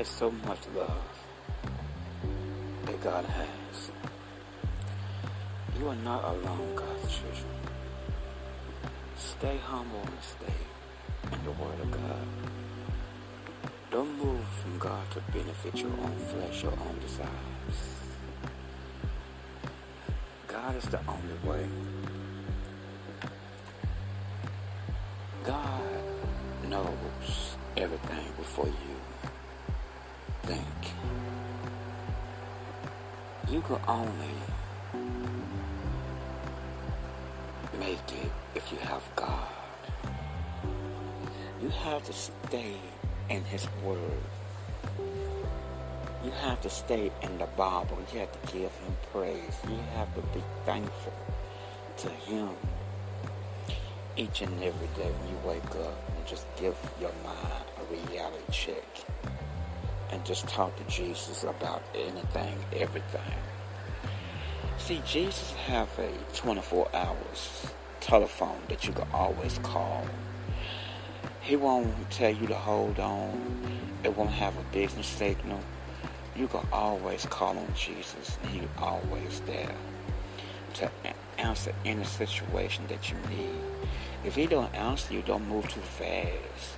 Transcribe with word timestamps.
There's 0.00 0.08
so 0.08 0.30
much 0.30 0.60
love 0.74 1.26
that 2.86 3.02
God 3.02 3.22
has. 3.22 3.90
You 5.78 5.88
are 5.88 5.96
not 5.96 6.24
alone, 6.24 6.74
God's 6.74 7.14
children. 7.14 7.52
Stay 9.18 9.58
humble 9.58 10.00
and 10.00 10.22
stay 10.22 10.60
in 11.30 11.44
the 11.44 11.50
Word 11.50 11.80
of 11.82 11.90
God. 11.90 12.26
Don't 13.90 14.16
move 14.16 14.42
from 14.62 14.78
God 14.78 15.04
to 15.10 15.20
benefit 15.32 15.76
your 15.76 15.90
own 15.90 16.16
flesh, 16.30 16.62
your 16.62 16.72
own 16.72 16.98
desires. 17.02 17.78
God 20.48 20.76
is 20.76 20.84
the 20.84 21.00
only 21.06 21.38
way. 21.44 21.68
God 25.44 25.82
knows 26.70 27.56
everything 27.76 28.32
before 28.38 28.66
you 28.66 29.29
think. 30.50 30.82
You 33.48 33.60
can 33.60 33.78
only 33.86 34.36
make 37.78 38.08
it 38.22 38.32
if 38.54 38.72
you 38.72 38.78
have 38.78 39.04
God. 39.14 39.48
You 41.62 41.68
have 41.68 42.02
to 42.04 42.12
stay 42.12 42.74
in 43.28 43.44
His 43.44 43.68
Word. 43.84 44.24
You 46.24 46.32
have 46.42 46.60
to 46.62 46.70
stay 46.70 47.12
in 47.22 47.38
the 47.38 47.46
Bible. 47.56 47.98
You 48.12 48.20
have 48.20 48.32
to 48.32 48.52
give 48.52 48.72
Him 48.82 48.94
praise. 49.12 49.56
You 49.68 49.78
have 49.94 50.12
to 50.16 50.22
be 50.34 50.42
thankful 50.64 51.18
to 51.98 52.08
Him 52.08 52.50
each 54.16 54.42
and 54.42 54.54
every 54.62 54.90
day 54.96 55.10
when 55.16 55.28
you 55.32 55.38
wake 55.46 55.74
up 55.86 55.96
and 56.16 56.26
just 56.26 56.44
give 56.56 56.76
your 57.00 57.14
mind 57.24 57.64
a 57.80 57.84
reality 57.94 58.50
check 58.50 58.84
and 60.12 60.24
just 60.24 60.48
talk 60.48 60.76
to 60.76 60.84
Jesus 60.84 61.44
about 61.44 61.82
anything, 61.94 62.58
everything. 62.72 63.20
See, 64.78 65.02
Jesus 65.06 65.52
have 65.66 65.88
a 65.98 66.10
24 66.34 66.88
hours 66.94 67.66
telephone 68.00 68.58
that 68.68 68.86
you 68.86 68.92
can 68.92 69.06
always 69.12 69.58
call. 69.58 70.04
He 71.42 71.56
won't 71.56 72.10
tell 72.10 72.30
you 72.30 72.46
to 72.46 72.54
hold 72.54 72.98
on. 72.98 73.40
It 74.02 74.16
won't 74.16 74.30
have 74.30 74.56
a 74.56 74.62
business 74.72 75.06
signal. 75.06 75.60
You 76.34 76.48
can 76.48 76.66
always 76.72 77.26
call 77.26 77.58
on 77.58 77.68
Jesus 77.74 78.38
and 78.42 78.50
He's 78.52 78.68
always 78.78 79.40
there 79.46 79.74
to 80.74 80.90
answer 81.38 81.72
any 81.84 82.04
situation 82.04 82.84
that 82.88 83.10
you 83.10 83.16
need. 83.28 83.60
If 84.24 84.34
He 84.34 84.46
don't 84.46 84.74
answer 84.74 85.14
you, 85.14 85.22
don't 85.22 85.46
move 85.48 85.68
too 85.68 85.80
fast. 85.80 86.76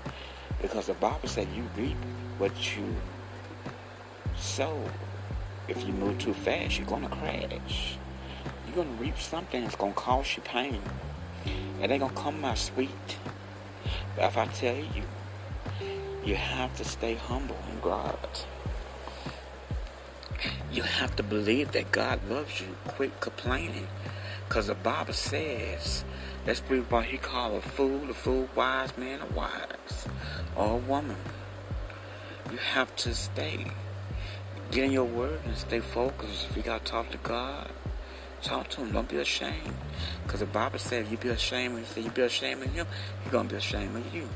Because 0.61 0.87
the 0.87 0.95
Bible 0.95 1.29
said 1.29 1.49
you 1.55 1.65
reap 1.77 1.97
what 2.39 2.77
you 2.77 2.95
sow. 4.53 4.85
If 5.67 5.87
you 5.87 5.95
move 5.95 6.19
too 6.19 6.35
fast, 6.35 6.79
you're 6.79 6.87
to 6.87 7.09
crash. 7.09 7.97
You're 8.67 8.85
to 8.85 8.91
reap 9.01 9.19
something 9.19 9.63
that's 9.63 9.77
to 9.77 9.93
cause 9.93 10.37
you 10.37 10.43
pain. 10.43 10.83
Ain't 11.81 11.89
going 11.89 12.01
to 12.01 12.09
come 12.15 12.45
out 12.45 12.59
sweet. 12.59 13.17
But 14.15 14.27
if 14.27 14.37
I 14.37 14.45
tell 14.47 14.77
you, 14.77 15.05
you 16.23 16.35
have 16.35 16.77
to 16.77 16.85
stay 16.85 17.15
humble 17.15 17.57
in 17.73 17.81
God. 17.81 18.19
You 20.71 20.83
have 20.83 21.17
to 21.17 21.23
believe 21.23 21.73
that 21.73 21.91
God 21.91 22.21
loves 22.29 22.61
you. 22.61 22.77
Quit 22.89 23.21
complaining. 23.21 23.89
Because 24.47 24.67
the 24.67 24.75
Bible 24.75 25.15
says, 25.15 26.05
that's 26.45 26.61
why 26.61 27.05
he 27.05 27.17
called 27.17 27.55
a 27.55 27.63
fool, 27.63 28.11
a 28.11 28.15
fool, 28.15 28.51
wise 28.55 28.99
man, 28.99 29.21
a 29.23 29.35
wise, 29.35 30.07
or 30.55 30.75
a 30.75 30.77
woman. 30.77 31.17
You 32.51 32.59
have 32.59 32.95
to 32.97 33.15
stay. 33.15 33.73
Get 34.73 34.85
in 34.85 34.93
your 34.93 35.05
word 35.05 35.39
and 35.45 35.55
stay 35.59 35.81
focused. 35.81 36.47
If 36.49 36.57
you 36.57 36.63
got 36.63 36.83
to 36.83 36.91
talk 36.91 37.11
to 37.11 37.19
God, 37.19 37.71
talk 38.41 38.71
to 38.71 38.81
him. 38.81 38.93
Don't 38.93 39.07
be 39.07 39.19
ashamed. 39.19 39.75
Because 40.25 40.41
the 40.41 40.47
Bible 40.47 40.79
says 40.79 41.11
you 41.11 41.19
be 41.19 41.29
ashamed, 41.29 41.77
and 41.77 42.05
you 42.05 42.11
be 42.11 42.23
ashamed 42.23 42.63
of 42.63 42.73
him, 42.73 42.87
he's 43.23 43.31
going 43.31 43.49
to 43.49 43.55
be 43.55 43.59
ashamed 43.59 43.95
of 43.95 44.15
you. 44.15 44.27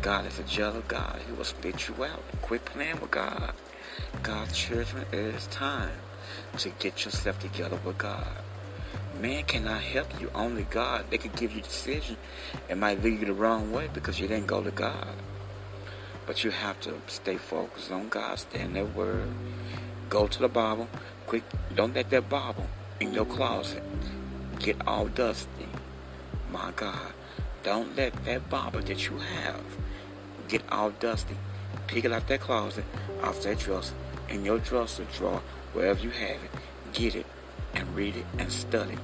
God 0.00 0.24
is 0.24 0.38
a 0.38 0.44
jealous 0.44 0.82
God. 0.88 1.20
He 1.26 1.32
will 1.32 1.44
spit 1.44 1.88
you 1.88 2.04
out. 2.04 2.22
Quit 2.40 2.64
playing 2.64 3.02
with 3.02 3.10
God. 3.10 3.52
God's 4.22 4.56
children, 4.56 5.04
it 5.12 5.18
is 5.18 5.46
time 5.48 5.90
to 6.56 6.70
get 6.78 7.04
yourself 7.04 7.38
together 7.38 7.78
with 7.84 7.98
God. 7.98 8.38
Man 9.20 9.44
cannot 9.44 9.82
help 9.82 10.18
you. 10.18 10.30
Only 10.34 10.62
God. 10.62 11.04
They 11.10 11.18
can 11.18 11.32
give 11.32 11.52
you 11.52 11.60
decision. 11.60 12.16
It 12.70 12.78
might 12.78 13.02
lead 13.02 13.20
you 13.20 13.26
the 13.26 13.34
wrong 13.34 13.72
way 13.72 13.90
because 13.92 14.18
you 14.18 14.26
didn't 14.26 14.46
go 14.46 14.62
to 14.62 14.70
God. 14.70 15.14
But 16.30 16.44
you 16.44 16.52
have 16.52 16.78
to 16.82 16.94
stay 17.08 17.38
focused 17.38 17.90
on 17.90 18.08
God. 18.08 18.38
Stay 18.38 18.60
in 18.60 18.74
that 18.74 18.94
word. 18.94 19.28
Go 20.08 20.28
to 20.28 20.38
the 20.38 20.46
Bible. 20.46 20.86
Quick. 21.26 21.42
Don't 21.74 21.92
let 21.92 22.08
that 22.10 22.28
Bible 22.28 22.68
in 23.00 23.12
your 23.12 23.24
closet 23.24 23.82
get 24.60 24.76
all 24.86 25.08
dusty. 25.08 25.66
My 26.52 26.70
God. 26.76 27.12
Don't 27.64 27.96
let 27.96 28.12
that 28.26 28.48
Bible 28.48 28.80
that 28.80 29.08
you 29.08 29.18
have 29.18 29.64
get 30.46 30.62
all 30.70 30.90
dusty. 30.90 31.34
Pick 31.88 32.04
it 32.04 32.12
out 32.12 32.28
that 32.28 32.38
closet, 32.38 32.84
off 33.24 33.42
that 33.42 33.58
dresser, 33.58 33.96
in 34.28 34.44
your 34.44 34.60
dresser 34.60 35.06
drawer, 35.12 35.42
wherever 35.72 36.00
you 36.00 36.10
have 36.10 36.44
it. 36.44 36.50
Get 36.92 37.16
it 37.16 37.26
and 37.74 37.92
read 37.96 38.14
it 38.14 38.26
and 38.38 38.52
study. 38.52 38.98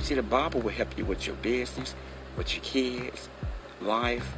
See, 0.00 0.16
the 0.16 0.22
Bible 0.24 0.62
will 0.62 0.70
help 0.70 0.98
you 0.98 1.04
with 1.04 1.28
your 1.28 1.36
business, 1.36 1.94
with 2.36 2.54
your 2.54 2.64
kids, 2.64 3.28
life, 3.80 4.34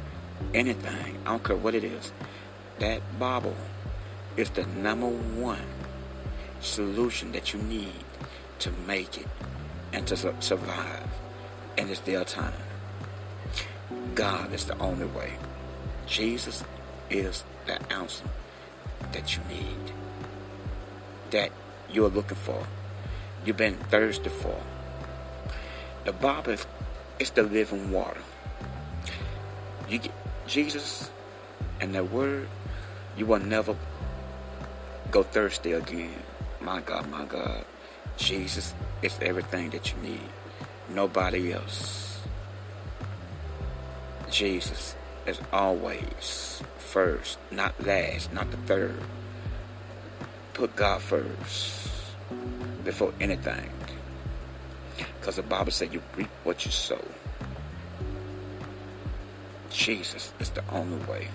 anything. 0.53 1.17
I 1.25 1.31
don't 1.31 1.43
care 1.43 1.55
what 1.55 1.75
it 1.75 1.83
is. 1.83 2.11
That 2.79 3.01
Bible 3.19 3.55
is 4.35 4.49
the 4.51 4.65
number 4.65 5.07
one 5.07 5.65
solution 6.61 7.31
that 7.31 7.53
you 7.53 7.59
need 7.59 8.03
to 8.59 8.71
make 8.85 9.17
it 9.17 9.27
and 9.93 10.05
to 10.07 10.17
survive 10.41 11.07
And 11.77 11.89
it's 11.91 11.99
their 12.01 12.23
time. 12.25 12.53
God 14.15 14.51
is 14.51 14.65
the 14.65 14.77
only 14.79 15.05
way. 15.05 15.33
Jesus 16.07 16.63
is 17.09 17.43
the 17.67 17.79
answer 17.93 18.25
that 19.13 19.35
you 19.35 19.43
need, 19.47 19.93
that 21.29 21.51
you're 21.91 22.09
looking 22.09 22.37
for, 22.37 22.65
you've 23.45 23.57
been 23.57 23.75
thirsty 23.75 24.29
for. 24.29 24.59
The 26.05 26.13
Bible 26.13 26.53
is 26.53 26.65
it's 27.19 27.31
the 27.31 27.43
living 27.43 27.91
water. 27.91 28.21
You 29.89 29.99
get 29.99 30.13
Jesus 30.47 31.09
and 31.79 31.93
that 31.95 32.11
word, 32.11 32.47
you 33.17 33.25
will 33.25 33.39
never 33.39 33.75
go 35.11 35.23
thirsty 35.23 35.71
again. 35.71 36.23
My 36.61 36.81
God, 36.81 37.09
my 37.09 37.25
God. 37.25 37.65
Jesus 38.17 38.73
is 39.01 39.17
everything 39.21 39.69
that 39.71 39.91
you 39.91 39.97
need. 40.01 40.29
Nobody 40.89 41.53
else. 41.53 42.21
Jesus 44.29 44.95
is 45.25 45.39
always 45.53 46.61
first, 46.77 47.37
not 47.51 47.73
last, 47.85 48.33
not 48.33 48.49
the 48.51 48.57
third. 48.57 48.97
Put 50.53 50.75
God 50.75 51.01
first 51.01 51.89
before 52.83 53.13
anything. 53.19 53.69
Because 54.97 55.35
the 55.35 55.43
Bible 55.43 55.71
said 55.71 55.93
you 55.93 56.01
reap 56.15 56.29
what 56.43 56.65
you 56.65 56.71
sow. 56.71 57.03
Jesus 59.69 60.33
is 60.39 60.49
the 60.49 60.63
only 60.71 60.97
way. 61.05 61.27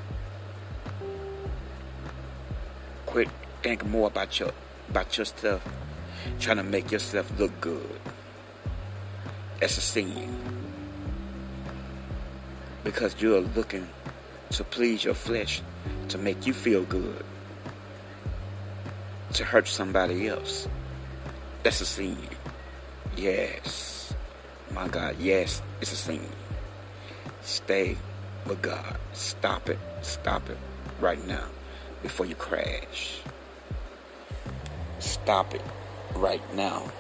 Quit 3.07 3.29
thinking 3.63 3.91
more 3.91 4.09
about 4.09 4.41
your 4.41 4.53
about 4.89 5.17
your 5.17 5.25
stuff, 5.25 5.67
trying 6.41 6.57
to 6.57 6.63
make 6.63 6.91
yourself 6.91 7.31
look 7.39 7.53
good. 7.61 8.01
That's 9.61 9.79
a 9.79 9.81
sin. 9.81 10.29
Because 12.85 13.15
you're 13.23 13.41
looking 13.41 13.89
to 14.51 14.65
please 14.65 15.05
your 15.05 15.15
flesh, 15.15 15.63
to 16.09 16.19
make 16.19 16.47
you 16.47 16.53
feel 16.53 16.83
good, 16.83 17.25
to 19.35 19.45
hurt 19.45 19.69
somebody 19.69 20.27
else. 20.29 20.69
That's 21.63 21.81
a 21.81 21.87
sin. 21.87 22.19
Yes. 23.17 24.15
My 24.73 24.89
God, 24.89 25.17
yes, 25.21 25.61
it's 25.81 25.93
a 25.93 25.97
sin. 25.97 26.27
Stay 27.43 27.97
with 28.47 28.63
God. 28.63 28.97
Stop 29.13 29.69
it. 29.69 29.79
Stop 30.01 30.49
it 30.49 30.57
right 31.01 31.25
now 31.27 31.45
before 32.03 32.25
you 32.25 32.35
crash. 32.35 33.21
Stop 34.99 35.55
it 35.55 35.63
right 36.15 36.43
now 36.55 36.91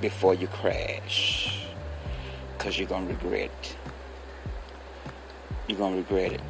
before 0.00 0.34
you 0.34 0.48
crash. 0.48 1.64
Because 2.56 2.78
you're 2.78 2.88
going 2.88 3.06
to 3.06 3.14
regret. 3.14 3.76
You're 5.66 5.78
going 5.78 5.92
to 5.92 5.98
regret 5.98 6.32
it. 6.32 6.40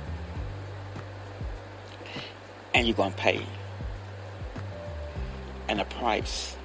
And 2.75 2.87
you're 2.87 2.96
going 2.96 3.12
to 3.12 3.19
pay. 3.19 3.46
And 5.69 5.78
the 5.78 5.85
price 5.85 6.56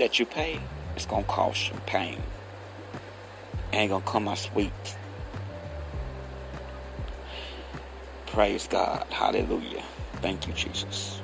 that 0.00 0.18
you 0.18 0.26
pay 0.26 0.58
it's 0.96 1.06
to 1.06 1.22
cost 1.22 1.70
you 1.70 1.80
pain. 1.86 2.20
Ain't 3.72 3.90
going 3.90 4.02
to 4.02 4.08
come 4.08 4.28
out 4.28 4.38
sweet. 4.38 4.72
Praise 8.26 8.66
God. 8.68 9.06
Hallelujah. 9.10 9.82
Thank 10.16 10.46
you, 10.46 10.52
Jesus. 10.52 11.20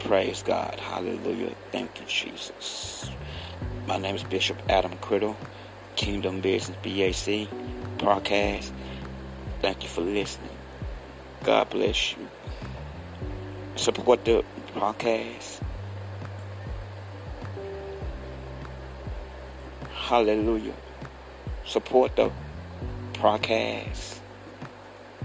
Praise 0.00 0.42
God. 0.42 0.78
Hallelujah. 0.80 1.54
Thank 1.72 2.00
you, 2.00 2.06
Jesus. 2.06 3.10
My 3.86 3.98
name 3.98 4.14
is 4.14 4.24
Bishop 4.24 4.58
Adam 4.68 4.92
Criddle, 4.98 5.36
Kingdom 5.96 6.40
Business 6.40 6.76
BAC 6.82 7.48
podcast. 7.98 8.70
Thank 9.62 9.82
you 9.82 9.88
for 9.88 10.02
listening. 10.02 10.50
God 11.44 11.70
bless 11.70 12.12
you. 12.12 12.28
Support 13.76 14.24
the 14.24 14.44
podcast. 14.74 15.62
Hallelujah. 20.08 20.72
Support 21.66 22.16
the 22.16 22.30
podcast. 23.12 24.20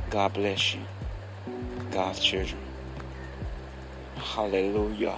God 0.09 0.33
bless 0.33 0.75
you. 0.75 0.81
God's 1.89 2.19
children. 2.19 2.59
Hallelujah. 4.18 5.18